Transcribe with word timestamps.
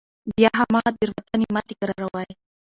بیا 0.35 0.49
هماغه 0.59 0.91
تېروتنې 0.99 1.47
مه 1.53 1.61
تکراروئ. 1.69 2.29